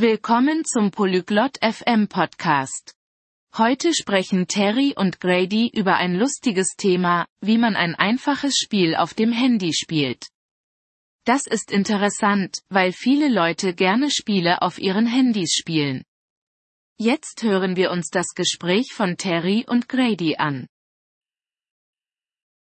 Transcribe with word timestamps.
Willkommen 0.00 0.64
zum 0.64 0.90
Polyglot 0.90 1.58
FM 1.60 2.08
Podcast. 2.08 2.94
Heute 3.54 3.92
sprechen 3.92 4.46
Terry 4.46 4.94
und 4.96 5.20
Grady 5.20 5.70
über 5.74 5.96
ein 5.96 6.14
lustiges 6.14 6.68
Thema, 6.78 7.26
wie 7.42 7.58
man 7.58 7.76
ein 7.76 7.94
einfaches 7.94 8.56
Spiel 8.56 8.96
auf 8.96 9.12
dem 9.12 9.30
Handy 9.30 9.74
spielt. 9.74 10.30
Das 11.26 11.46
ist 11.46 11.70
interessant, 11.70 12.62
weil 12.70 12.92
viele 12.92 13.28
Leute 13.28 13.74
gerne 13.74 14.10
Spiele 14.10 14.62
auf 14.62 14.78
ihren 14.78 15.06
Handys 15.06 15.52
spielen. 15.52 16.02
Jetzt 16.96 17.42
hören 17.42 17.76
wir 17.76 17.90
uns 17.90 18.08
das 18.08 18.28
Gespräch 18.34 18.94
von 18.94 19.18
Terry 19.18 19.66
und 19.68 19.86
Grady 19.90 20.36
an. 20.36 20.66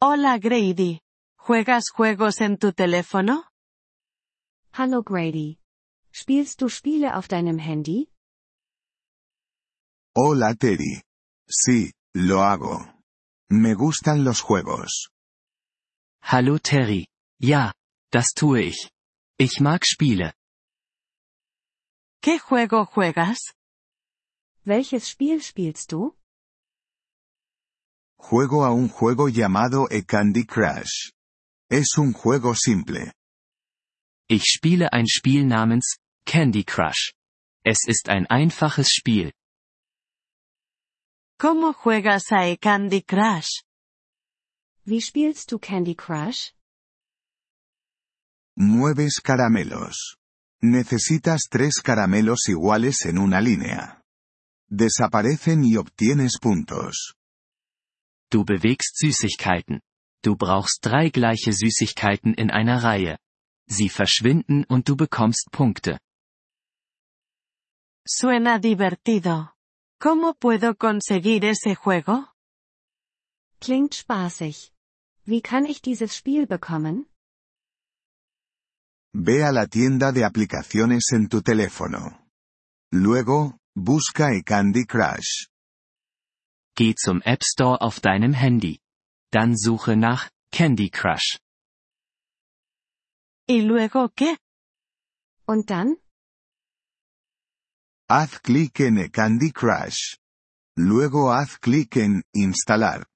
Hola 0.03 0.39
Grady. 0.39 0.99
¿Juegas 1.47 1.85
juegos 1.97 2.41
en 2.41 2.59
tu 2.59 2.73
teléfono? 2.73 3.45
Hallo 4.73 5.05
Grady. 5.05 5.62
Spielst 6.15 6.61
du 6.61 6.69
Spiele 6.69 7.17
auf 7.17 7.27
deinem 7.27 7.59
Handy? 7.59 8.09
Hola 10.15 10.55
Terry. 10.55 11.03
Sí, 11.49 11.93
lo 12.15 12.43
hago. 12.43 12.87
Me 13.51 13.75
gustan 13.75 14.23
los 14.25 14.41
juegos. 14.43 15.09
Hallo 16.23 16.59
Terry. 16.59 17.07
Ja, 17.41 17.73
das 18.11 18.35
tue 18.35 18.61
ich. 18.65 18.91
Ich 19.39 19.61
mag 19.61 19.85
Spiele. 19.87 20.35
¿Qué 22.23 22.39
juego 22.39 22.85
juegas? 22.87 23.55
Welches 24.65 25.09
Spiel 25.09 25.43
spielst 25.43 25.91
du? 25.93 26.15
Juego 28.19 28.65
a 28.65 28.71
un 28.73 28.89
juego 28.89 29.29
llamado 29.29 29.89
e 29.91 30.03
Candy 30.05 30.45
Crush. 30.45 31.11
Es 31.71 31.97
un 31.99 32.13
juego 32.13 32.55
simple. 32.55 33.13
Ich 34.29 34.45
spiele 34.45 34.93
ein 34.93 35.09
Spiel 35.09 35.45
namens 35.47 35.97
Candy 36.25 36.65
Crush. 36.65 37.13
Es 37.65 37.87
ist 37.87 38.09
ein 38.09 38.27
einfaches 38.27 38.89
Spiel. 38.91 39.33
¿Cómo 41.39 41.75
juegas 41.75 42.33
a 42.33 42.57
Candy 42.57 43.03
Crush? 43.03 43.63
Wie 44.85 45.01
spielst 45.01 45.51
du 45.53 45.59
Candy 45.59 45.95
Crush? 45.95 46.53
Mueves 48.57 49.21
caramelos. 49.23 50.17
Necesitas 50.63 51.49
tres 51.51 51.81
caramelos 51.83 52.49
iguales 52.49 53.05
en 53.05 53.19
una 53.19 53.41
línea. 53.41 54.01
Desaparecen 54.71 55.65
y 55.65 55.77
obtienes 55.77 56.39
puntos. 56.41 57.15
Du 58.31 58.45
bewegst 58.45 58.97
Süßigkeiten. 58.97 59.81
Du 60.23 60.37
brauchst 60.37 60.79
drei 60.83 61.11
gleiche 61.11 61.53
Süßigkeiten 61.53 62.35
in 62.35 62.51
einer 62.51 62.83
Reihe. 62.83 63.19
Sie 63.67 63.89
verschwinden 63.89 64.65
und 64.65 64.89
du 64.89 64.97
bekommst 64.97 65.51
Punkte. 65.51 65.99
Suena 68.07 68.59
divertido. 68.59 69.55
¿Cómo 70.01 70.35
puedo 70.35 70.77
conseguir 70.77 71.45
ese 71.45 71.77
juego? 71.77 72.29
Klingt 73.61 73.95
spaßig. 73.95 74.73
Wie 75.25 75.41
kann 75.41 75.67
ich 75.67 75.81
dieses 75.83 76.17
Spiel 76.17 76.47
bekommen? 76.49 77.07
Ve 79.15 79.45
a 79.45 79.53
la 79.53 79.67
tienda 79.69 80.11
de 80.11 80.25
aplicaciones 80.25 81.13
en 81.13 81.29
tu 81.29 81.43
teléfono. 81.43 82.27
Luego, 82.93 83.59
busca 83.77 84.33
e 84.33 84.43
Candy 84.43 84.85
Crush. 84.85 85.47
Geh 86.75 86.95
zum 86.97 87.21
App 87.23 87.45
Store 87.45 87.81
auf 87.81 88.01
deinem 88.01 88.33
Handy. 88.33 88.81
Dann 89.31 89.57
suche 89.57 89.97
nach 89.97 90.29
Candy 90.51 90.91
Crush. 90.91 91.39
¿Y 93.49 93.61
luego 93.61 94.09
qué? 94.17 94.37
Und 95.47 95.71
dann? 95.71 96.02
Haz 98.15 98.43
clic 98.43 98.79
en 98.81 99.09
Candy 99.09 99.53
Crush. 99.53 100.19
Luego 100.77 101.33
haz 101.33 101.57
clic 101.59 101.97
en 101.97 102.23
Instalar. 102.35 103.07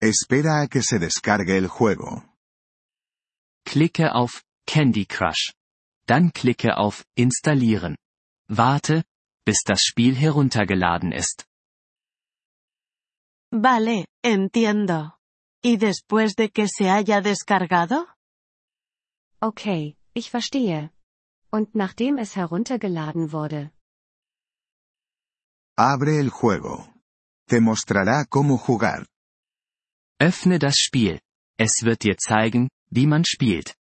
Espera 0.00 0.62
a 0.62 0.68
que 0.68 0.80
se 0.82 0.98
descargue 0.98 1.58
el 1.58 1.68
juego. 1.68 2.24
Klicke 3.66 4.08
auf 4.10 4.42
Candy 4.64 5.04
Crush. 5.04 5.52
Dann 6.06 6.32
klicke 6.32 6.78
auf 6.78 7.04
Installieren. 7.14 7.98
Warte, 8.48 9.04
bis 9.44 9.64
das 9.66 9.82
Spiel 9.82 10.14
heruntergeladen 10.16 11.12
ist. 11.12 11.44
Vale, 13.52 14.06
entiendo. 14.24 15.18
¿Y 15.62 15.76
después 15.76 16.36
de 16.36 16.48
que 16.48 16.68
se 16.68 16.88
haya 16.88 17.20
descargado? 17.20 18.06
Okay, 19.42 19.98
ich 20.14 20.30
verstehe. 20.30 20.90
Und 21.52 21.74
nachdem 21.74 22.16
es 22.16 22.34
heruntergeladen 22.34 23.30
wurde. 23.30 23.72
Abre 25.80 26.18
el 26.18 26.30
juego. 26.30 26.92
Te 27.46 27.60
mostrará 27.60 28.24
cómo 28.28 28.58
jugar. 28.58 29.06
Öffne 30.20 30.58
das 30.58 30.74
Spiel. 30.76 31.20
Es 31.56 31.84
wird 31.84 32.02
dir 32.02 32.16
zeigen, 32.16 32.68
wie 32.90 33.06
man 33.06 33.22
spielt. 33.24 33.76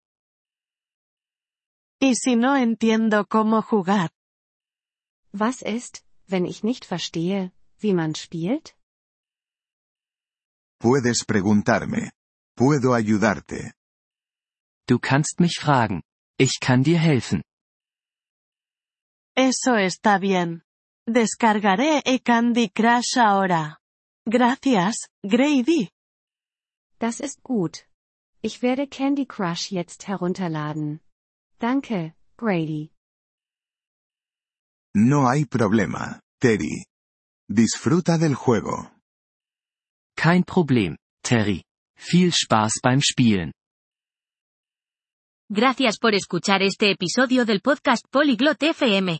¿Y 2.02 2.16
si 2.16 2.36
no 2.36 2.58
entiendo 2.58 3.26
cómo 3.26 3.62
jugar? 3.62 4.10
Was 5.32 5.62
ist, 5.62 6.04
wenn 6.28 6.46
ich 6.46 6.66
nicht 6.66 6.84
verstehe, 6.84 7.54
wie 7.80 7.94
man 7.94 8.14
spielt? 8.14 8.76
Puedes 10.82 11.24
preguntarme. 11.26 12.12
Puedo 12.58 12.94
ayudarte. 12.94 13.74
Du 14.86 15.00
kannst 15.00 15.40
mich 15.40 15.60
fragen. 15.62 16.04
Ich 16.38 16.60
kann 16.60 16.84
dir 16.84 17.00
helfen. 17.00 17.42
Eso 19.38 19.78
está 19.78 20.20
bien. 20.20 20.65
Descargaré 21.08 22.02
e 22.04 22.18
Candy 22.18 22.68
Crush 22.70 23.20
ahora. 23.20 23.78
Gracias, 24.28 25.08
Grady. 25.24 25.88
Das 27.00 27.20
ist 27.20 27.44
gut. 27.44 27.86
Ich 28.42 28.64
werde 28.64 28.88
Candy 28.88 29.28
Crush 29.28 29.72
jetzt 29.72 30.08
herunterladen. 30.08 31.02
Danke, 31.60 32.16
Grady. 32.38 32.90
No 34.96 35.28
hay 35.28 35.46
problema, 35.46 36.22
Terry. 36.42 36.86
Disfruta 37.48 38.18
del 38.18 38.34
juego. 38.34 38.90
Kein 40.18 40.44
Problem, 40.44 40.98
Terry. 41.22 41.62
Viel 41.98 42.32
Spaß 42.32 42.80
beim 42.82 43.02
Spielen. 43.02 43.52
Gracias 45.52 46.00
por 46.00 46.16
escuchar 46.16 46.64
este 46.64 46.90
episodio 46.90 47.46
del 47.46 47.62
podcast 47.62 48.04
Polyglot 48.10 48.64
FM. 48.64 49.20